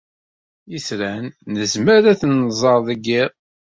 Itran 0.77 1.25
nezmer 1.53 2.03
ad 2.11 2.17
ten-nẓer 2.19 2.79
deg 2.87 2.99
yiḍ. 3.07 3.31